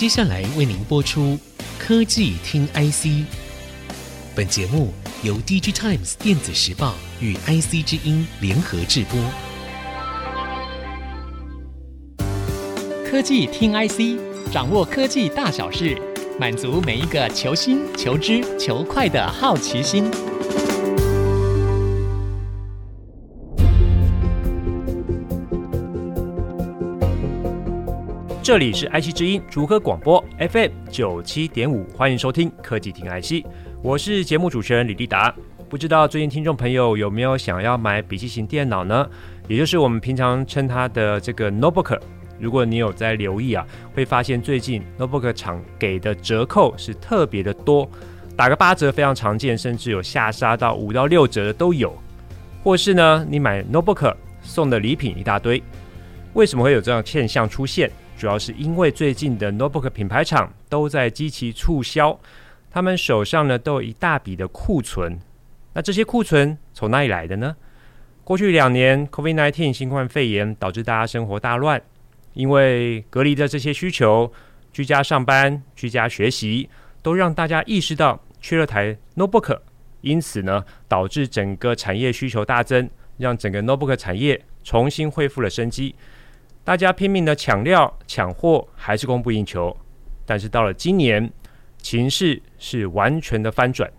[0.00, 1.38] 接下来为您播出
[1.78, 3.22] 科技听 IC。
[4.34, 9.20] 本节目由 DigiTimes 电子时报与 IC 之音联合制播。
[13.04, 14.18] 科技听 IC，
[14.50, 16.00] 掌握科技大小事，
[16.38, 20.10] 满足每一个求新、求知、求快的好奇心。
[28.50, 30.20] 这里是 IC 之音竹科广播
[30.50, 33.46] FM 九七点五，欢迎收听科技听 IC，
[33.80, 35.32] 我是节目主持人李立达。
[35.68, 39.08] 不知道最近听众朋友有没有想要买笔记型电脑呢？
[39.46, 41.96] 也就是我们平常称它的这个 notebook。
[42.40, 47.88] 如果你有在留意啊，会发现最近 notebook 厂给的折扣是特别的多，
[48.36, 51.96] 打个八折非常常见，甚至有下杀到五到六折的都有。
[52.64, 55.62] 或是呢，你买 notebook 送的礼品一大堆，
[56.32, 57.88] 为什么会有这样现象出现？
[58.20, 62.20] 主要是因为最近的 notebook 品牌厂都在积极促销，
[62.70, 65.18] 他们手上呢都有一大笔的库存。
[65.72, 67.56] 那这些库存从哪里来的呢？
[68.22, 71.80] 过去两年 COVID-19 新冠肺炎导致大家生活大乱，
[72.34, 74.30] 因为隔离的这些需求，
[74.70, 76.68] 居家上班、居家学习，
[77.00, 79.58] 都让大家意识到缺了台 notebook，
[80.02, 85.94] 因此呢导致整个产业需求大增，让整个 notebook 产业重新恢复了生机。
[86.62, 89.76] 大家拼命的抢料抢货，还是供不应求。
[90.26, 91.32] 但是到了今年，
[91.78, 93.90] 情势是完全的翻转，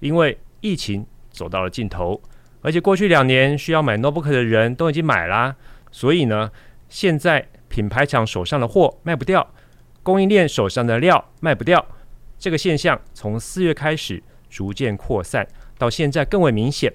[0.00, 2.20] 因为疫情走到了尽头，
[2.60, 5.56] 而且过去两年需要买 notebook 的人都已经买啦，
[5.90, 6.50] 所以呢，
[6.88, 9.54] 现在品牌厂手上的货卖不掉，
[10.02, 11.84] 供应链手上的料卖不掉，
[12.38, 16.92] 这个现象从四月开始逐渐扩散，到现在更为明显。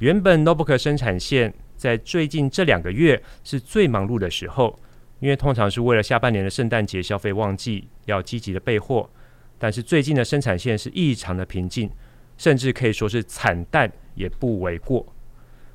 [0.00, 1.54] 原本 notebook 生产线。
[1.82, 4.78] 在最近这两个月是最忙碌的时候，
[5.18, 9.10] 因为通常是为了下半年的圣诞节消费旺季要积极的备货。
[9.58, 11.90] 但是最近的生产线是异常的平静，
[12.38, 15.04] 甚至可以说是惨淡也不为过。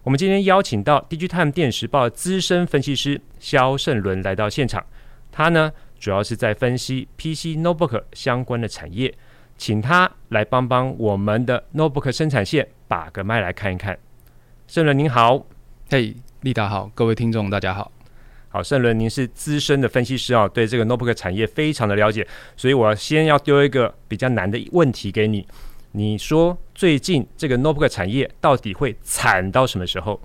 [0.03, 4.85] 我们今天邀请到《Digitime 电时报》资深分析师肖胜伦来到现场，
[5.29, 9.13] 他呢主要是在分析 PC Notebook 相关的产业，
[9.57, 13.99] 请他来帮帮我们的 Notebook 生产线把个脉来看一看。
[14.67, 15.56] 胜伦您好。
[15.89, 17.89] 嘿，立达好，各位听众大家好。
[18.49, 22.27] 好，胜伦，您是资深的分析师啊，对这个 notebook 产业非常的了解，
[22.57, 25.47] 所以我先要丢一个比较难的问题给你。
[25.93, 30.19] 你说最近这个 notebook 产业到底会惨到什么时候？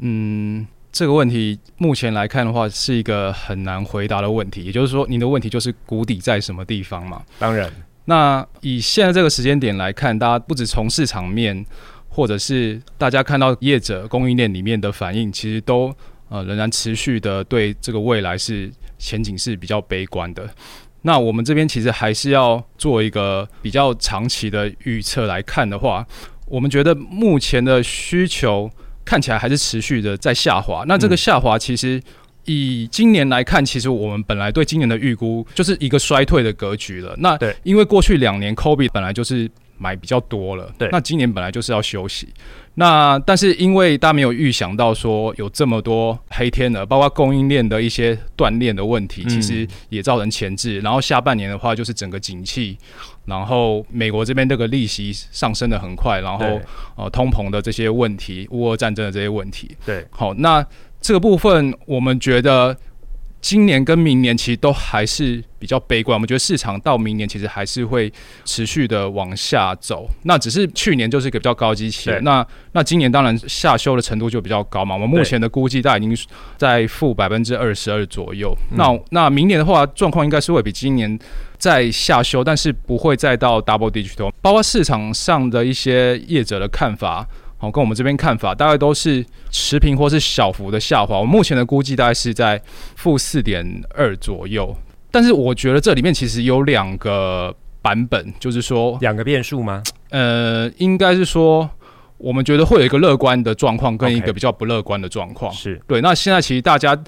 [0.00, 4.64] 嗯，这个问题目前来看的话，是一个很难回答的问题。
[4.64, 7.22] 也就是说，您的问题就是谷底在什么地方嘛？
[7.38, 7.72] 当然，
[8.04, 11.64] 那以现在这个时间点来看，大家不止从市场面。
[12.12, 15.94] 或者是大家看到业者供应链里面的反应，其实都
[16.28, 20.46] 呃仍然持续的对这个未来是前景是比较悲观的。
[21.02, 26.04] 那我们这边其实还是要做一个比较长期的预测来看的话，
[26.46, 28.68] 我们觉得目前的需求
[29.04, 30.84] 看起来还是持续的在下滑。
[30.88, 32.02] 那这个下滑其实
[32.44, 37.14] 以今年来看，其实我们本来对今年的预估就是一个衰退的格局了。
[37.18, 39.48] 那对，因为过去两年 COVID 本来就是。
[39.80, 42.28] 买比较多了，对，那今年本来就是要休息，
[42.74, 50.80] 那但是因为大家没有预想到说有这么多黑天鹅，包括供应链的一些断裂的问题，其实也造成前置。
[50.80, 52.76] 然后下半年的话，就是整个景气，
[53.24, 56.60] 然后美国这边这个利息上升的很快，然后
[56.96, 60.62] 呃通膨的这些问题，乌俄战争的这些问题，对，好，那
[61.00, 62.76] 这个部分我们觉得。
[63.40, 68.12] 今年跟明年其实都还是比较悲观，我们觉得市场到明年其实还是会
[68.44, 70.08] 持续的往下走。
[70.24, 74.94] 那只是去年就是一个比较高基期，那那今年当然下修的程度就比较高嘛。
[74.94, 76.16] 我们目前的估计大概已经
[76.56, 78.54] 在负百分之二十二左右。
[78.72, 81.18] 那那明年的话，状况应该是会比今年
[81.56, 84.30] 再下修，但是不会再到 double digit。
[84.42, 87.26] 包括市场上的一些业者的看法。
[87.60, 91.18] 好，跟我们这边看法大概都是持平或是小幅的下滑。
[91.18, 92.58] 我目前的估计大概是在
[92.96, 94.74] 负四点二左右。
[95.10, 99.82] 但是我觉得这里面其实有两个版本，就是说两个变数吗？
[100.08, 101.68] 呃，应该是说
[102.16, 105.52] 我们觉得会有一个乐观的状况跟一个比较不乐观的状况。
[105.52, 106.00] 是对。
[106.00, 106.98] 那现在其实大家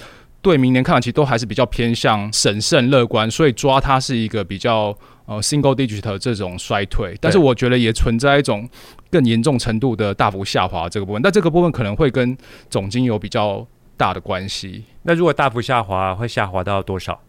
[0.43, 4.95] 对明年看法其实都还是比较偏向审慎乐观，所以抓它是一个比较
[5.25, 7.17] 呃 single digit 这种衰退。
[7.23, 8.69] 但是我觉得也存在一种。
[9.13, 12.37] 更严重程度的大幅下滑这个部分，那这个部分可能会跟
[12.71, 13.65] 总金有比较
[13.97, 14.83] 大的关系。
[15.03, 17.21] 那如果大幅下滑，会下滑到多少？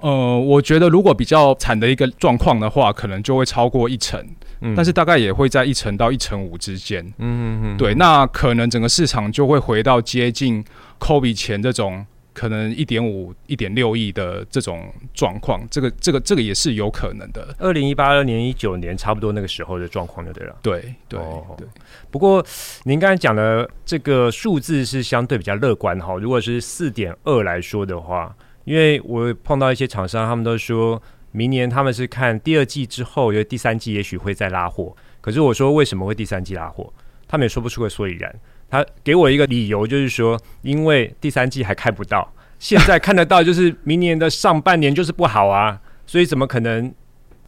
[0.00, 4.22] 呃，我觉得如果比较惨的一个状况的话，可能就会超过一成，
[4.60, 7.02] 嗯，但是大概也会在一成到一成五之间。
[7.16, 10.62] 嗯嗯嗯，对，那可能整个市场就会回到接近
[10.98, 12.04] COVID 前这种
[12.34, 17.54] 可能一点五、一点六亿的这种状况，这个、这个、这个也是有可能的。
[17.58, 20.56] 二零一八、二零一九年差不多那个时候的状况就对了。
[20.60, 21.66] 对对、哦、对。
[22.10, 22.44] 不过
[22.82, 26.16] 您刚才讲的这个数字是相对比较乐观哈。
[26.16, 34.94] 如果是四点二来说的话，因为我碰到一些厂商，他们都说明年他们是看第二季之后，因为第三季也许会再拉货。
[35.20, 36.92] 可是我说为什么会第三季拉货，
[37.28, 38.34] 他们也说不出个所以然。
[38.74, 46.92] 他给我一个理由，就是说，因为第三季还看不到，现在看得到，就是明年的上半年就是不好啊， 所以怎么可能？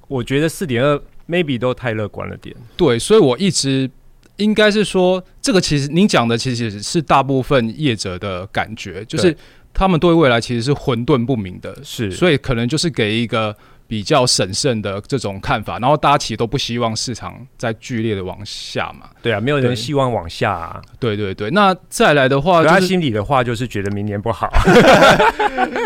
[0.07, 2.55] 我觉得四点二 maybe 都太乐观了点。
[2.77, 3.91] 对，所以我一直
[4.37, 9.37] 应该是说，这个其实您讲的其实是大部分业者的感觉，就是
[9.75, 13.57] 他们对未来其实是混沌不明的，是，所以可能就是给一个。
[13.89, 19.09] 比较审慎的这种看法，然后大家其实都不希望市场再剧烈的往下嘛。
[19.23, 20.83] 对啊，没有人希望往下啊。
[20.99, 24.51] 对对对，那再来的话，他心里的话就是觉得明年不好，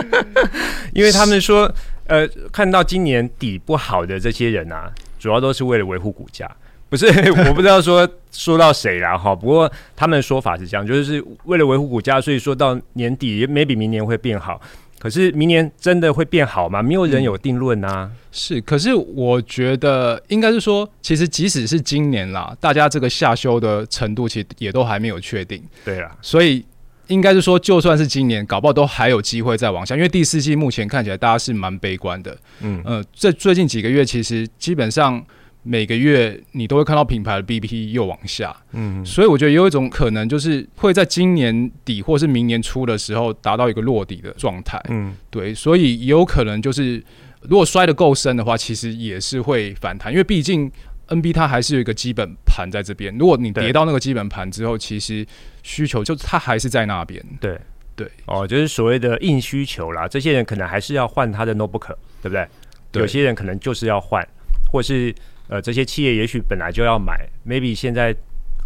[0.94, 1.70] 因为他们说，
[2.06, 6.50] 呃，看到今年底不好的这些人啊，主要都是为了维护股价。
[6.88, 7.06] 不是，
[7.46, 9.32] 我不知道说说到谁了哈。
[9.32, 14.60] 不过他们的说法是这样，就是为了维护股价，所以说到年底也 maybe 明年会变好。
[15.00, 16.82] 可是明年真的会变好吗？
[16.82, 18.08] 没有人有定论啊。
[18.30, 25.60] 是，可是我觉得应该是说，其实即使是今年啦，大家这个下修的程度其实也都还没有确定。
[25.84, 26.62] 对啊，所以
[27.06, 32.36] 应该是说，就算是今年，搞不好都还有机会再往下，因为第四季目前看起来大家是蛮悲观的。
[32.60, 35.24] 嗯呃，这最近几个月其实基本上。
[35.62, 47.02] 每个月你都会看到品牌的 BP 又往下，嗯，所以我觉得有一种可能就是会在今年底或是明年初的时候达到一个落底的状态，嗯，对，所以也有可能就是
[47.42, 50.72] 如果摔得够深的话，其实也是会反弹，因为毕竟
[51.08, 55.26] NB 它还是有一个基本盘在这边，如果你跌到那个基本盘之后，其实
[55.62, 57.58] 需求就它还是在那边，对。
[57.96, 61.88] 对，哦，就是所谓的硬需求啦，这些人可能还是要换他的 notebook，
[62.22, 62.48] 对不对？
[62.90, 64.26] 对，有些人可能就是要换，
[64.72, 65.14] 或是。
[65.50, 68.14] 呃，这些企业也许本来就要买，maybe 现在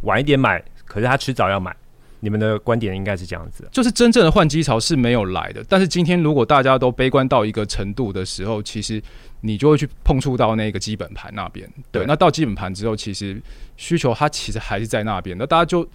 [0.03, 1.75] 晚一点买，可是他迟早要买。
[2.21, 5.63] 你们的观点应该是这样子，就是真正的换机潮是没有来的。
[5.69, 9.03] 但是今天如果大家都悲观到一个程度的时候，其实
[9.43, 11.69] 你就会去碰触到那个基本盘那边。
[11.91, 13.39] 对，对，那到基本盘之后，其实
[13.77, 15.37] 需求它其实还是在那边。
[15.37, 15.87] 那大家就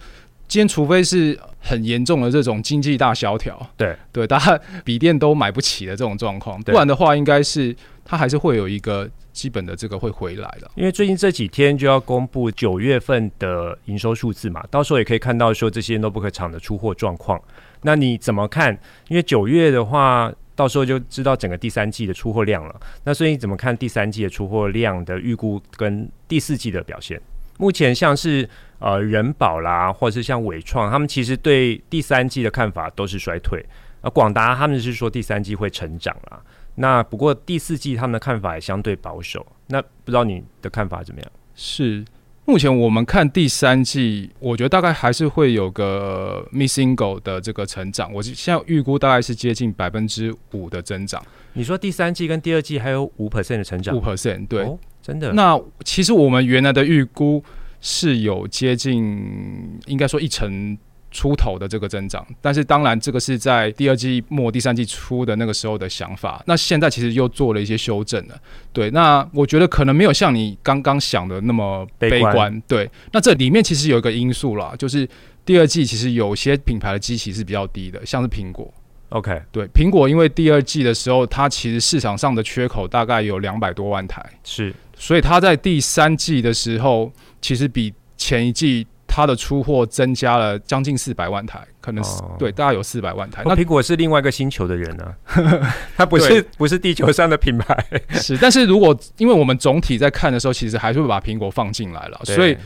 [0.50, 7.74] 今天，除非是很严重的这种经济大萧条，对对，大家笔电都买不起的这种状况，不然的话，应该是
[8.04, 9.08] 它还是会有一个。
[9.32, 17.40] 基本的这个会回来的，因为最近这几天就要公布九月份的营收数字嘛，到时候也可以看到说这些 notebook 厂的出货状况。
[17.82, 18.76] 那你怎么看？
[19.06, 22.80] 因为九月的话，到时候就知道整个第三季的出货量了。
[23.04, 27.18] 那所以你怎么看第三季的出货量的预估跟第四季的表现？
[27.60, 28.48] 目前像是
[28.78, 33.62] 呃人保啦，或者是像伟创，他们其实对第三季的看法都是衰退。
[34.00, 36.40] 而广达他们是说第三季会成长啦。
[36.76, 41.30] 那不过第四季他们的看法也相对保守，那不知道你的看法怎么样？
[41.54, 42.02] 是
[42.46, 51.22] 目前我们看第三季，我觉得大概还是会有个 missing go 的这个成长，我现在预估大概是接近百分之五的增长。
[51.52, 53.94] 你说第三季跟第二季还有五 percent 的成长？
[53.94, 54.78] 五 percent 对、哦，
[55.10, 55.32] 真的。
[55.32, 57.42] 那其实我们原来的预估
[57.80, 60.78] 是有接近，应该说一成。
[61.12, 66.40] 出头的这个增长，但是当然这个是在第二季末、第三季初的那个时候的想法。
[66.46, 68.40] 那现在其实又做了一些修正了。
[68.72, 72.62] 对，那我觉得可能没有像你刚刚想的那么悲观。
[72.68, 75.04] 对，那这里面其实有一个因素啦，就是
[75.44, 78.72] 第二季其实有些品牌的基期是比较低的，像是苹果。
[79.10, 88.86] OK，对，苹果因为第二季的时候，它其实市场上的缺口大概有两百多万台，是，所以它在第三季的时候，其实比前一季。
[89.12, 92.02] 它的出货增加了将近四百万台，可能
[92.38, 93.42] 对，大概有四百万台。
[93.44, 97.76] 那苹果是另外一个星球的人呢、啊， 它不是不是地球上的品牌。
[98.10, 102.20] 是，但是如果因为我们总体在看的时候，其实还是会把苹果放进来了。
[102.22, 102.56] 所以，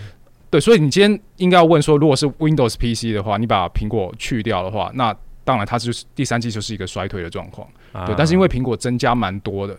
[0.51, 7.69] 对，所以你今天应该要问说，如果是 Windows PC 的话，你把苹果去掉的话，那当然它就是第三季就是一个衰退的状况。
[7.93, 9.79] 啊、对，但是因为苹果增加蛮多的，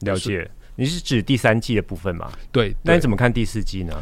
[0.00, 0.48] 了解。
[0.76, 2.30] 你是指第三季的部分吗？
[2.52, 3.92] 对，那你怎么看第四季呢？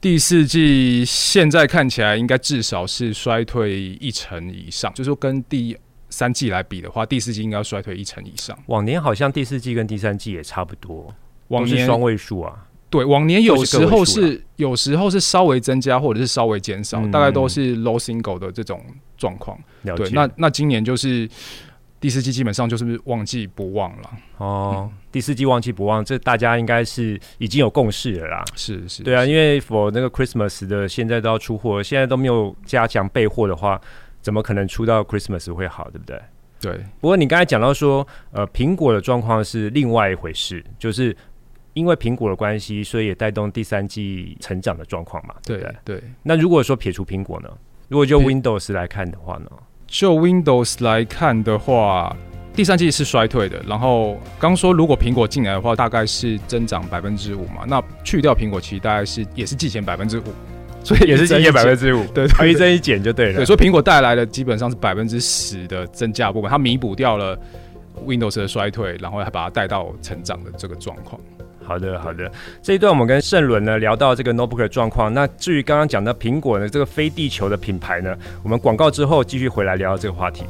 [0.00, 5.76] 第四季现在看起来应该至少是衰退一成以上，就是说跟第
[6.08, 8.58] 三季来比的话，第四季应该要衰退一成以上。
[8.66, 11.14] 往年好像第四季跟第三季也差不多，
[11.48, 12.66] 往年双位数啊。
[12.88, 18.80] 对，往年有时候是，是有时候是稍微增加或者是稍微减少，嗯，大概都是 low single 的这种
[19.24, 19.58] 状况。
[19.82, 21.28] 对，那那今年就是。
[22.00, 24.98] 第四季基本上就是旺季不旺了哦、嗯。
[25.10, 28.44] 第四季旺季不旺，这大家应该是已经有共识了啦。
[28.54, 33.80] 是是，对啊，因为 for 那个 Christmas 的现在都要出货，现在都没有加强备货的话，
[34.20, 36.20] 怎么可能出到 Christmas 会好，对不对？
[36.60, 41.16] 对，不过你刚才讲到说，呃，苹果的状况是另外一回事，就是
[41.72, 45.34] 因为苹果的关系，所以也带动第三季成长的状况嘛。
[45.42, 46.04] 对对，对。
[46.22, 47.48] 那如果说撇除苹果呢？
[47.94, 49.46] 如果就 Windows 来看的话呢？
[49.86, 52.16] 就 Windows 来看的话，
[52.52, 53.62] 第三季是衰退的。
[53.68, 57.62] 然后刚说如果苹果进来的话，大概是增长百分之五嘛。
[57.68, 60.24] 那去掉苹果，其实大概是也是季前百分之五。
[60.82, 63.36] 所以也是增减百分之五，对，一增一减就对了。
[63.36, 67.38] 对，所以苹果带来的基本上是百分之十的增加部分，它弥补掉了
[68.04, 71.20] Windows 的衰退，然后还把它带到成长的这个状况。
[71.66, 72.30] 好的，好的。
[72.62, 75.12] 这一段我们跟盛伦呢聊到这个 Notebook 的状况。
[75.12, 80.44] 那至于刚刚讲到苹果呢这个非地球的品牌呢，我们广告之后继续回来聊这个话题。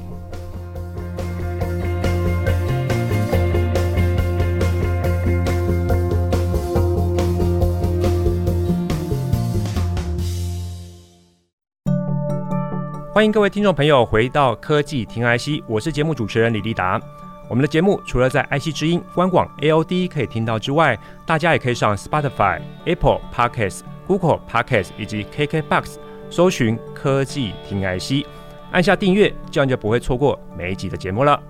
[13.15, 17.01] 欢迎各位听众朋友回到科技听 IC，我是节目主持人李立达。
[17.49, 25.97] 我们的节目除了在 IC 之音官网 AOD 可以听到之外，大家也可以上 Spotify、Apple Podcasts、Google Podcasts 以及 KKBox
[26.31, 28.27] 搜寻科技听 IC，
[28.73, 31.41] 按下订阅，这样就不会错过每一集的节目了。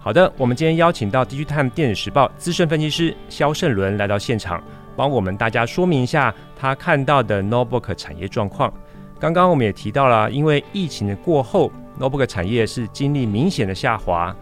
[0.00, 4.62] 好的，我们今天邀请到 DigiTime 电子时报资深分析师萧盛伦来到现场，
[4.96, 8.72] 帮我们大家说明一下他看到的 Notebook 产业状况。
[9.20, 14.34] 刚刚我们也提到了，因为疫情的过后，Notebook 产业是经历明显的下滑。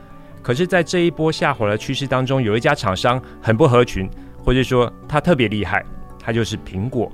[0.46, 4.08] 可是，在这一波下滑的趋势当中，有一家厂商很不合群，
[4.44, 5.84] 或者说它特别厉害，
[6.20, 7.10] 它就是苹果。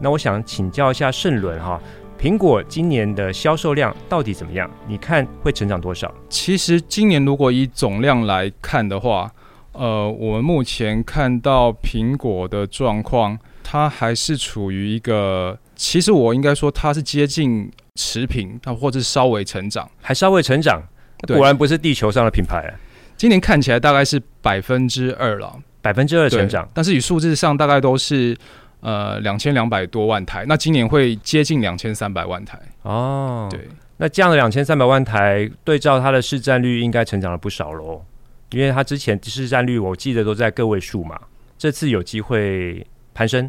[0.00, 1.80] 那我想请教一下盛伦哈，
[2.18, 4.68] 苹果今年的销售量到底怎么样？
[4.88, 6.12] 你看会成长多少？
[6.28, 9.30] 其实今年如果以总量来看的话，
[9.70, 15.56] 呃，我们目前看到苹果的状况，它还是处于一个。
[15.76, 20.82] 其实我应该说它是接近持平，它或者是稍微成长，还稍微成长，
[21.26, 22.72] 果然不是地球上的品牌。
[23.16, 28.36] 今年看起来大概是百分之二了，百分之二成长，但是以数字上大概都是
[28.80, 32.58] 呃两千两百多万台，那今年会接近两千三百万台。
[32.82, 33.48] 哦。
[33.50, 38.04] 对，那这样的两千三百万台对照它的市占率，应该成长了不少喽，
[38.50, 41.16] 因为它之前市占率我记得都在个位数嘛，
[41.56, 43.48] 这次有机会攀升。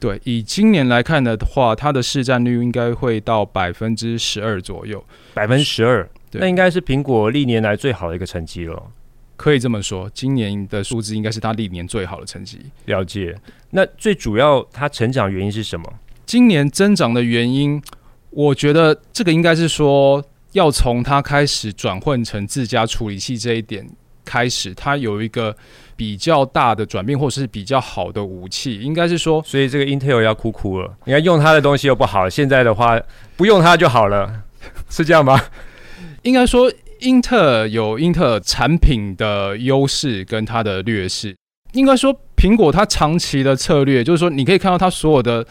[0.00, 5.02] 对，以今年来看的话，它的市占率应该会到百分之十二左右，
[5.32, 6.06] 百分之十二，
[6.40, 8.82] 那应该是苹果历年来最好的一个成绩了。
[9.36, 12.60] 可以这么说，今年的数字应该是它历年最好的成绩。
[12.86, 13.36] 了解。
[13.70, 15.92] 那最主要它成长原因是什么？
[16.24, 17.82] 今年增长的原因，
[18.30, 23.88] 我觉得这个应该是说，要从它开始转换成自家处理器这一点
[24.24, 25.56] 开始，它有一个。
[25.96, 30.92] 比较大的转变，或是比较好的武器，应该是说，所以这个 Intel 要哭哭了。
[31.04, 33.00] 你看用它的东西又不好，现在的话
[33.36, 34.42] 不用它就好了，
[34.90, 35.40] 是这样吗？
[36.24, 41.34] 应该说，英特尔有英特尔产品的优势跟它的劣势。
[41.72, 45.46] 应该说，苹果它长期的策略就是说，你可以看到它所有的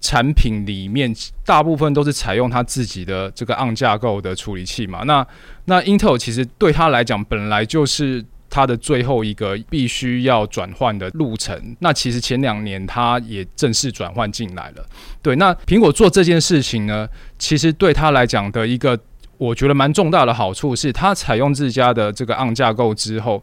[0.00, 1.14] 产品里面，
[1.44, 5.02] 大部分都是采用它自己的这个 ARM 架构的处理器嘛。
[5.04, 5.26] 那
[5.64, 8.24] 那英特尔其实对它来讲，本来就是。
[8.48, 14.86] 它的最后一个必须要转换的路程，那其实前两年它也正式转换进来了。
[15.20, 17.06] 对，那苹果做这件事情呢，
[17.38, 18.98] 其实对它来讲的一个
[19.38, 23.42] 我觉得蛮重大的好处是，它采用自家的这个 on 架构之后，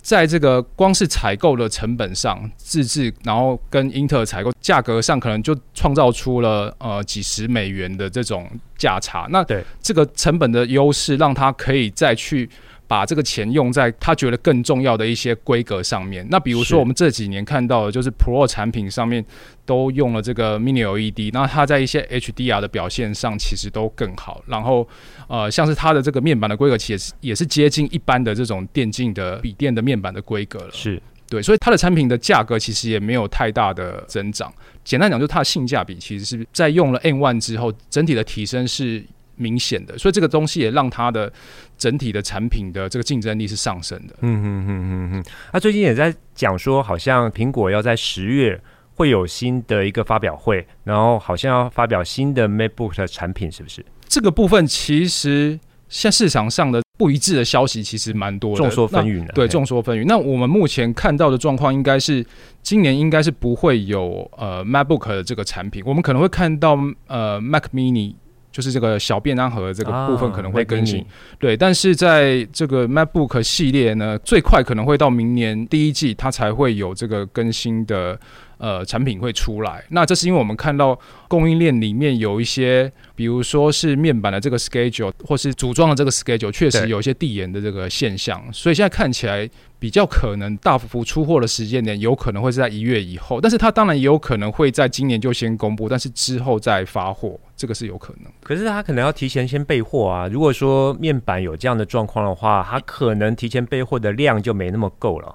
[0.00, 9.26] 在这个光是采购的成本上自制，然后跟英特尔采购价格上，可能就创造出了呃几十美元的这种价差。
[9.30, 12.48] 那对这个成本的优势，让它可以再去。
[12.92, 16.26] 把这个钱用在他觉得更重要的一些规格上面。
[16.30, 19.24] 那比如说，我们这几年看到的，就是 Pro 产品上面
[19.64, 24.42] 都用了这个 Mini LED，那它在一些 HDR 的表现上其实都更好。
[24.46, 24.86] 然后，
[25.26, 30.70] 呃，像是它的这个面板的规格，其实也是接近一般的这种电竞的笔电的面板的规格了。
[30.70, 34.52] 是对，所以它的产品的价格其实也没有太大的增长。
[34.84, 39.02] 简单讲，就是它的性价比其实是在用了 M1 之后，整体的提升是
[39.42, 39.98] 明显的。
[39.98, 41.32] 所以这个东西也让它的。
[41.78, 44.14] 整体的产品的这个竞争力是上升的。
[44.20, 45.24] 嗯嗯嗯嗯嗯。
[45.52, 48.60] 那最近也在讲说，好像苹果要在十月
[48.94, 53.84] 会有新的一个发表会，然后好像要发表新的 MacBook 的产品，是不是？
[54.06, 55.58] 这个部分其实
[55.88, 59.32] 现在市场上的不一致的消息其实蛮多的，众说纷纭的。
[59.32, 60.04] 对，众说纷纭。
[60.06, 62.24] 那我们目前看到的状况应该是，
[62.62, 68.14] 今年应该是不会有呃 MacBook 的这个产品，我们可能会看到呃 Mac Mini。
[68.52, 71.06] 就是这个小便当盒这个部分可能会更新，啊、
[71.38, 78.18] 对，但是在这个 MacBook 系列呢，最快可能会到明年第一季，它才会有这个更新的
[78.58, 79.82] 呃产品会出来。
[79.88, 88.40] 那这是因为我们看到供应链里面有一些，比如说是面板的这个 schedule，或是组装的这个 schedule，确实有一些递延的这个现象。
[88.52, 89.48] 所以现在看起来
[89.82, 93.40] 比较可能大幅幅出货的时间点，有可能会是在一月以后。
[93.40, 98.30] 但是它当然也有可能会在今年就先公布，但是之后再发货，这个是有可能。
[98.44, 100.28] 可是它可能要提前先备货啊。
[100.28, 105.34] 如果说面板有这样的状况的话，它可能提前备货的量就没那么够了。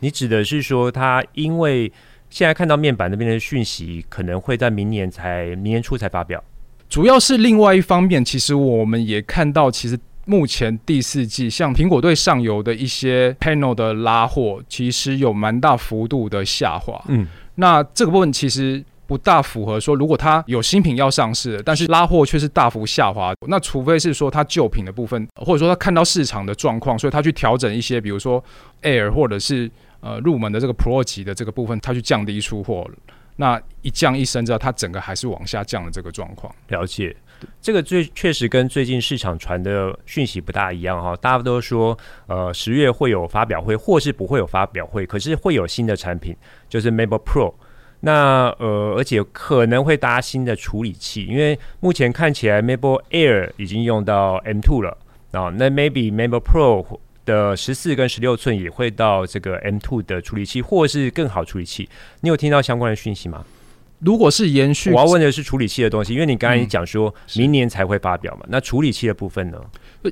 [0.00, 1.92] 你指的是说，它因为
[2.30, 6.42] 现在看到面板那边的讯息，可能会在明年才明年初才发表。
[6.88, 9.96] 主要是另外一方面，其实我们也看到，其实
[10.28, 17.02] 目前第四季像苹果对上游的一些 panel 的拉货，其实有蛮大幅度的下滑。
[17.08, 28.44] 嗯，那这个部分其实不大符合说，如果它有新品要上市，但是拉货却是大幅下滑，那除非是说它旧品的部分，或者说它看到市场的状况，所以它去调整一些，比如说
[28.82, 29.70] Air 或者是。
[30.00, 32.88] 呃，入门的这个 Pro 级的这个部分，它去降低出货，
[33.34, 36.54] 那一降一升之后，它整个还是往下降的这个状况。
[36.68, 37.16] 了解，
[37.60, 41.16] 这个最确实跟最近市场传的讯息不大一样哈。
[41.16, 46.36] 大家都说，呃，十月会有发表会，或是不会有发表会，可是会有新的产品，
[46.68, 47.54] 就是 MacBook Pro。
[48.00, 54.96] 那呃，而且可能会搭新的处理器，因为目前看起来 MacBook Air 已经用到 M2 了
[55.32, 56.98] 啊，那 maybe MacBook Pro。
[57.28, 61.86] 的十四跟十六寸也会到这个 M2 的处理器，或是更好处理器。
[62.22, 63.44] 你有听到相关的讯息吗？
[64.00, 68.42] 如果是延续，我要问的是处理器的东西，因为你刚才讲说明年才会发表嘛。
[68.44, 69.58] 嗯、那处理器的部分呢？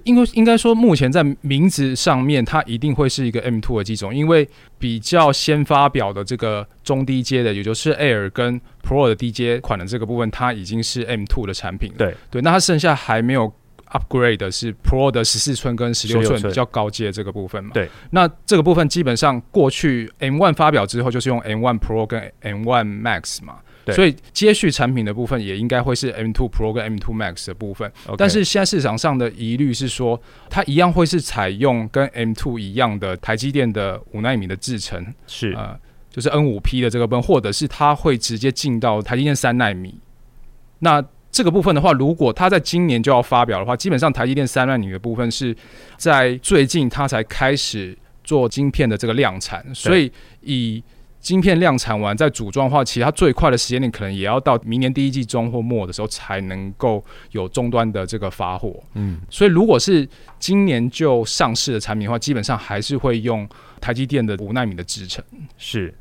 [0.05, 11.93] 因为应该说，目前在名字上面，它一定会是一个 M2 的机种，因为比较先发表的这个中低阶的，也就是 Air 跟 Pro 的低阶款的这个部分，它已经是 M2 的产品。
[11.97, 13.53] 对对，那它剩下还没有。
[13.91, 17.71] Upgrade 的是 Pro 的十四寸跟十六寸比较高阶这个部分嘛？
[17.73, 27.91] 对，那这个部分基本上过去 M1 发表之后就是用 M1 Pro 跟 M1 Max 嘛，对，所以接续产品的部分也应该会是 M2 Pro 跟 M2 Max 的部分。
[28.19, 35.79] 但是现在市场上的疑虑是说，它一样会是采用跟 M2 一样的台积电的五纳米的制程，是呃，
[36.11, 40.01] 就是 N5P 的这个部分，或者是它会直接进到台积电三纳米。
[40.81, 41.03] 那
[41.37, 45.55] 这个部分的话，如果它在今年就要发表的话，基本上台积电三纳米的部分是
[45.99, 47.95] 在最近它才开始
[48.25, 50.83] 做晶片的这个量产，所以以
[51.21, 58.83] 晶片量产完再组装的话，其实它最快的时间点可能也要到明年第一季中或末的时候才能够有终端的这个发货。
[58.95, 63.47] 嗯，所以如果是今年就上市的产品的话，基本上还是会用
[63.79, 65.23] 台积电的五纳米的制程。
[65.59, 65.93] 是，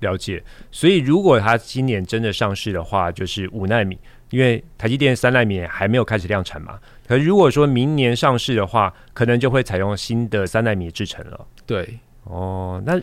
[0.00, 0.42] 了解。
[0.70, 3.98] 所以如果它今年真的上市的话，就是五纳米。
[4.30, 11.46] 因为台积电三纳米还没有开始量产嘛，可是如果说明年上市的话，可能就会采用新的三纳米制程了。
[11.64, 13.00] 对，哦，那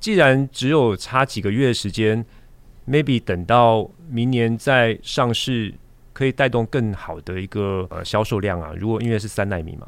[0.00, 2.24] 既然只有差几个月的时间
[2.88, 5.74] ，maybe 等到明年再上市，
[6.14, 8.72] 可以带动更好的一个呃销售量啊。
[8.74, 9.86] 如果因为是三纳米嘛，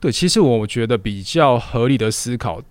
[0.00, 2.62] 对，其实我觉得比较合理的思考，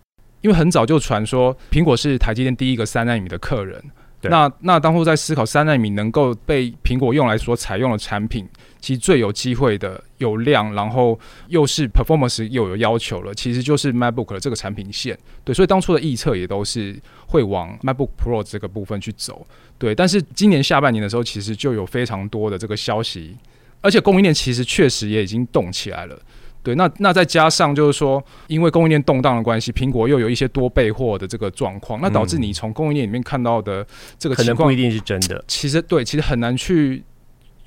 [0.46, 3.84] 因为很早就传说苹果是台积电第一个三纳米的客人。
[4.22, 8.48] 那那当初在思考三纳米能够被苹果用来所采用的产品，
[8.80, 15.18] 其实最有机会的有量，然后又是 performance 又有要求了，其实就是 MacBook 的这个产品线。
[15.44, 16.96] 对，所以当初的预测也都是
[17.28, 19.46] 会往 MacBook Pro 这个部分去走。
[19.80, 23.36] 对，但是今年下半年的时候，其实就有非常多的这个消息，
[23.82, 26.20] 而且供应链其实确实也已经动起来了。
[26.66, 33.86] 对，那那再加上就是说，因为供应链动荡的关系，苹果又有一些多备货的这个状况，那导致你从供应链里面看到的
[34.18, 35.46] 这个情况，不一定是真的。
[35.48, 37.04] 其实对，其实很难去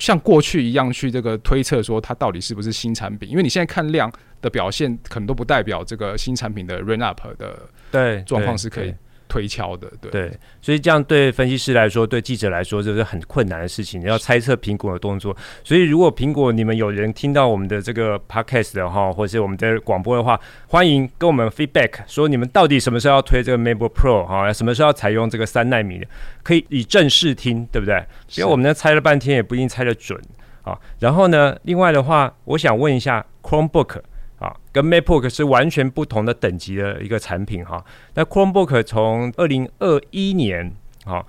[0.00, 7.56] 像过去一样去这个推测说它到底是不是新产品，因为你现在看量的表现，可能都不代表这个新产品的 run up 的
[7.92, 8.92] 对状况是可以。
[9.28, 14.00] 推敲的，对对，所以这样对分析师来说，对记者来说，这是很困难的事情。
[14.00, 26.06] 你要猜测苹果的动作，所以如果苹果你们有人听到我们的这个 podcast 的话，或者是我们的广播的话，欢迎跟我们 feedback，说你们到底什么时候要推这个 MacBook Pro 哈，什么时候要采用这个三纳米的，
[26.42, 28.02] 可以以正视听，对不对？
[28.36, 30.20] 因为我们呢猜了半天，也不一定猜得准
[30.62, 30.78] 啊。
[31.00, 34.00] 然后呢，另外的话，我想问一下 Chromebook。
[34.38, 37.84] 啊，跟 MacBook 是完全不同的等级的一个产品哈。
[38.14, 40.72] 那 Chromebook 从二零二一年
[41.04, 41.24] 啊，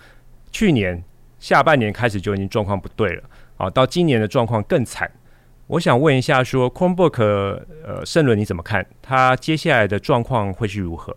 [0.52, 1.04] 去年
[1.40, 3.24] 下半年开始就已经状况不对了
[3.58, 5.10] 啊，到今年的状况更惨。
[5.66, 7.24] 我想问一下说，Chromebook
[7.84, 8.86] 呃，盛伦你怎么看？
[9.02, 11.16] 它接下来的状况会是如何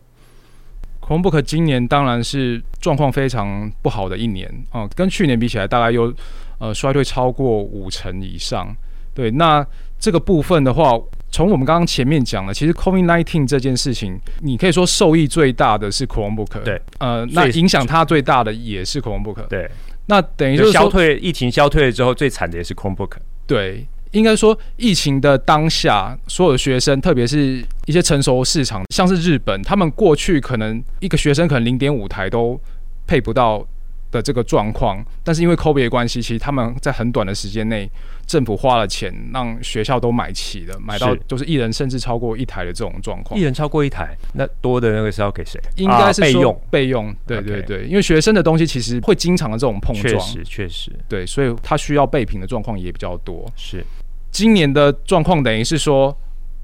[1.03, 6.11] ？Chromebook 今年当然是状况非常不好的一年啊，跟去年比起来，大概有
[6.59, 8.75] 呃衰退超过五成以上。
[9.13, 9.67] 对，那
[9.99, 10.99] 这个部分的话。
[11.33, 19.69] 从我们刚刚前面讲的，其实 COVID-19 这件事情，你可以说受益最大的是 Chromebook，对，呃，那影响它最大的也是 Chromebook，对，
[20.07, 23.13] 那等于就是消退，疫情消退了之后，最惨的也是 Chromebook，
[23.47, 32.61] 对，应该说疫情的当下，所有的学生，特别是一些成熟市场，像是日本，他们过去可能一个学生可能零点五台都
[33.07, 33.67] 配不到。
[34.13, 37.91] 的这个状况，但是因为 COVID 的关系，其实他们在很短的时间内，
[38.27, 43.41] 政府花了钱让学校都买齐了，买到就是一人甚至超过一台的这种状况。
[43.41, 45.59] 一人超过一台，那多的那个是要给谁？
[45.77, 47.13] 应该是备用备用。
[47.27, 50.93] 对对对，因为学生的东西其实会经常的这种碰撞，确实确实。
[51.09, 53.51] 对，所以他需要备品的状况也比较多。
[53.57, 53.83] 是，
[54.31, 56.17] 今年的状况等于是说。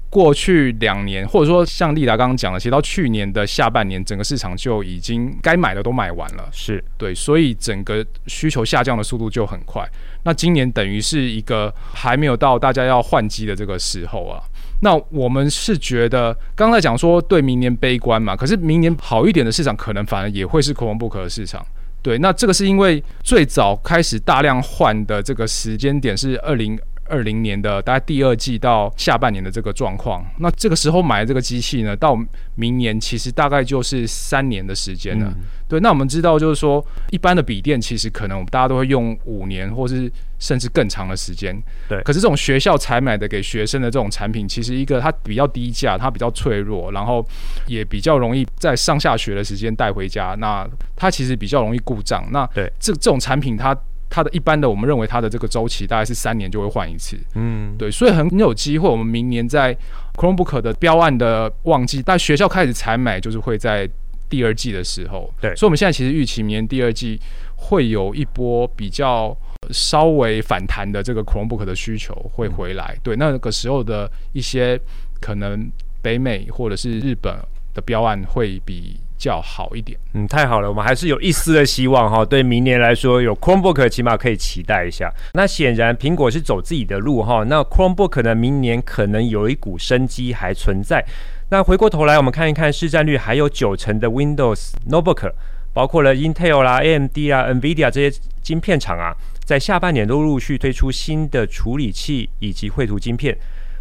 [0.09, 6.49] 过去两年，或者说像丽达刚刚讲的，其实到去年的下半年，整个市场就已经该买的都买完了。
[6.51, 9.87] 是对，所以整个需求下降的速度就很快。
[10.23, 14.41] 那今年等于是一个还没有到大家要换机的这个时候啊。
[14.81, 21.63] 那我们是觉得，刚才讲说对明年悲观嘛，可是明年好一点的市场，可能反而也会是 Chromebook 的市场。
[22.01, 26.79] 对，那这个是因为最早开始大量换的这个时间点是二零。
[27.09, 32.17] 二零年的大概第二季到下半年的这个状况，那这个时候买的这个机器呢，到
[32.55, 35.25] 明年其实大概就是三年的时间了。
[35.25, 41.59] 嗯、对，那我们知道就是说，一般的笔电其实可能我们大家都会用五年，或是甚至更长的时间。
[41.87, 42.01] 对。
[42.03, 47.25] 可是这种学校采买的给学生的这种产品，其实一个它比较低价，它比较脆弱，然后
[47.67, 50.35] 也比较容易在上下学的时间带回家。
[50.39, 52.27] 那它其实比较容易故障。
[52.31, 53.75] 那对这这种产品它。
[54.09, 57.17] 它的一般的，我们认为它的这个周期大概是三年就会换一次。
[57.35, 59.75] 嗯，对，所以很有机会，我们明年在
[60.15, 63.87] Chromebook 的标案的旺季，但学校开始采买，就是会在
[64.27, 65.31] 第二季的时候。
[65.39, 67.19] 对，所以我们现在其实预期明年第二季
[67.55, 69.35] 会有一波比较
[69.71, 72.93] 稍微反弹的这个 Chromebook 的需求会回来。
[72.95, 74.79] 嗯、对，那个时候的一些
[75.21, 77.37] 可能北美或者是日本
[77.73, 82.23] 的标案会比较好一点，嗯，太好了，我们还是有一丝的希望哈。
[82.23, 85.13] 对明年来说，有 Chromebook 起码可以期待一下。
[85.33, 87.43] 那显然苹果是走自己的路哈。
[87.43, 91.05] 那 Chromebook 呢，明年可能有一股生机还存在。
[91.49, 95.33] 那回过头来，我们看一看市占率还有九成的 Windows Notebook，
[95.73, 103.37] 包括了 Intel 啦、AMD 啊、NVIDIA 这些晶片厂啊，在下半年都陆续推出新的处理器以及绘图晶片，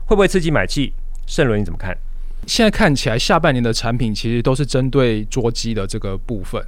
[0.07, 0.93] 会不会刺激买气？
[1.27, 1.97] 盛伦你怎么看？
[2.49, 6.61] 现在看起来，下半年的产品其实都是针对桌机的这个部分。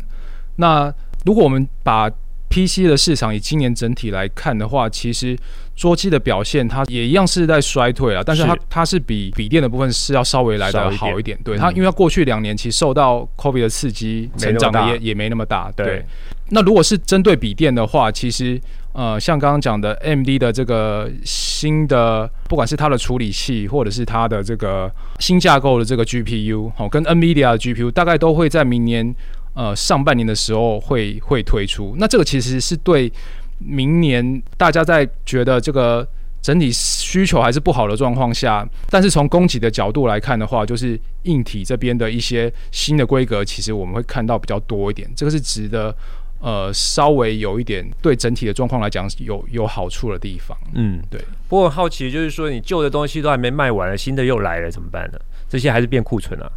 [0.56, 0.92] 那
[1.24, 2.08] 如果我们把
[2.50, 5.36] PC 的市场以今年整体来看的话，其实
[5.74, 11.38] 桌机的表现它也一样是在衰退啊，但是它是它是比笔电的部分是要稍微来的好一点。
[11.42, 15.72] 对它，因为它过去两年其实受到 COVID 的刺激，成长的也也没那么大。
[15.74, 16.06] 对，对
[16.50, 18.60] 那如果是针对笔电的话，其实。
[18.92, 29.14] 呃，像刚刚讲的，M D 的这个新的，不管是它的处理器，或者是它的这个新架构的这个 GPU，好，跟 NVIDIA 的 GPU，大概都会在明年
[29.54, 31.94] 呃上半年的时候会会推出。
[31.98, 33.12] 那这个其实是对
[33.58, 36.04] 明年大家在觉得这个
[36.42, 45.08] 整体需求还是不好的状况下，但是从供给的角度来看的话，就是硬体这边的一些新的规格，其实我们会看到比较多一点。
[45.14, 45.94] 这个是值得。
[46.40, 51.20] 呃，稍微有一点对整体的状况来讲有有好处的地方，嗯，对。
[51.48, 55.18] 不过好奇就是说，你旧的东西都还没卖完了，新的又来了，怎么办呢？
[55.50, 56.50] 这些还是变库存啊？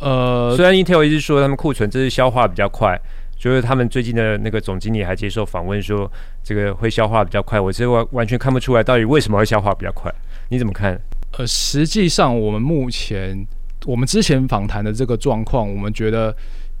[0.00, 3.00] 呃，虽然 Intel 一直说他们库存这是消化比较快，
[3.38, 6.10] 就是他们最近的那个总经理还接受访问说，
[6.42, 7.60] 这个会消化比较快。
[7.60, 10.12] 我这完完全看不出来到底为什么会消化比较快，
[10.48, 11.00] 你怎么看？
[11.38, 13.46] 呃，实际上我们目前
[13.86, 16.34] 我们之前访谈的这个状况，我们觉得。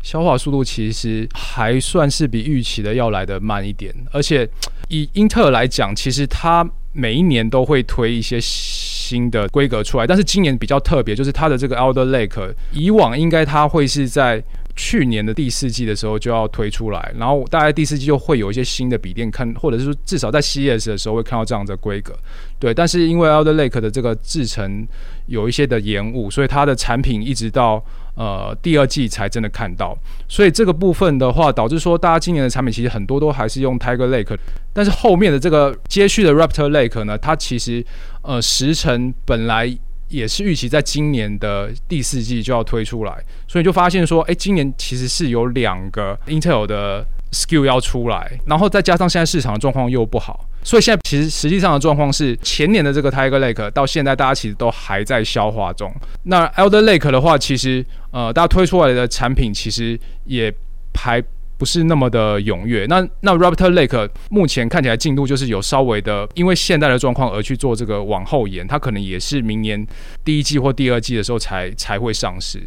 [0.04, 4.46] 消化速度其实还算是比预期的要来得慢一点，而且
[4.90, 14.44] 以英特尔来讲，其实它每一年都会推一些新的规格出来，但是今年比较特别，就是它的这个 Alder Lake，以往应该它会是在
[14.76, 22.14] 去年的第四季的时候就要推出来，然后大概第四季就会有一些新的笔电看，或者是至少在 CES 的时候会看到这样的规格，
[22.58, 24.86] 对，但是因为 Alder Lake 的这个制程
[25.28, 27.82] 有一些的延误，所以它的产品一直到。
[28.16, 29.96] 呃，第二季才真的看到，
[30.28, 34.36] 所以这个部分的话，导致说大家今年的产品其实很多都还是用 Tiger Lake，
[34.72, 37.84] 但是后面的这个接续的 Raptor Lake 呢，它其实
[38.22, 39.76] 呃时辰本来
[40.08, 50.46] 也是预期在今年的第四季就要推出来，所以就发现说，哎，今年其实是有两个 Intel 的 Skill 要出来，然后再加上现在市场的状况又不好。
[50.62, 55.92] 所以现在其实实际上的状况是，前年的这个 Tiger Lake 到现在大家其实都还在消化中。
[56.22, 60.50] 那 Elder Lake 的话，其实呃大家推出来的产品其实也
[60.94, 61.22] 还
[61.58, 62.86] 不是那么的踊跃。
[62.88, 69.86] 那那 Raptor Lake 目前看起来进度就是有稍微的，因为现在的状况而去做这个往后延，它可能也是明年
[70.24, 72.62] 第一季或第二季的时候才才会上市。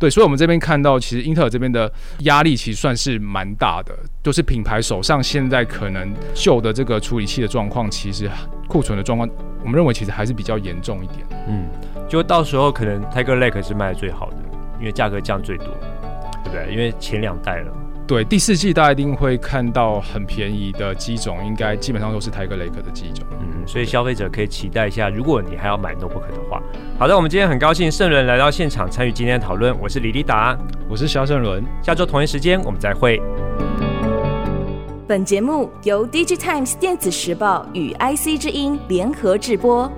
[0.00, 8.28] 对，所以我们这边看到，其实英特尔这边的压力其实算是蛮大的，就是品牌手上现在可能旧的这个处理器的状况，其实
[8.66, 9.28] 库存的状况，
[9.62, 11.18] 我们认为其实还是比较严重一点。
[11.46, 11.68] 嗯，
[12.08, 14.36] 就到时候可能 Tiger Lake 是卖的最好的，
[14.78, 15.66] 因为价格降最多，
[16.44, 16.72] 对不对？
[16.72, 17.70] 因为前两代了。
[18.10, 23.24] 对，第四季大家一定会看到很便宜的机种，应该基本上都是 Tiger Lake 的机种。
[23.40, 26.60] 嗯，所以消费者可以期待一下，如果你还要买 Notebook 的话。
[26.98, 29.72] 好的，我们今天很高兴盛伦来到现场参与今天的讨论。
[29.80, 31.62] 我是李立达，我是萧盛伦。
[31.84, 33.22] 下周同一时间我们再会。
[35.06, 39.88] 本节目由 DigiTimes 电子时报与 IC 之音联合制播。